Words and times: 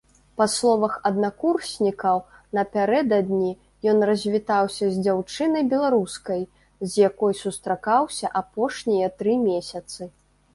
Па 0.41 0.45
словах 0.51 0.93
аднакурснікаў, 1.09 2.15
напярэдадні 2.57 3.51
ён 3.91 3.97
развітаўся 4.11 4.89
з 4.95 5.05
дзяўчынай-беларускай, 5.05 6.41
з 6.87 6.91
якой 7.09 7.33
сустракаўся 7.43 8.33
апошнія 8.43 9.13
тры 9.23 9.39
месяцы. 9.47 10.01